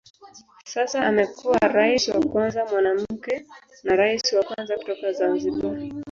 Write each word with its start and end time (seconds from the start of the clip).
Sasa 0.65 0.99
amekuwa 1.09 1.57
rais 1.67 2.07
wa 2.07 2.25
kwanza 2.29 2.65
mwanamke 2.65 3.45
na 3.83 3.95
rais 3.95 4.33
wa 4.33 4.43
kwanza 4.47 4.73
kutoka 4.77 5.13
Zanzibar. 5.17 5.77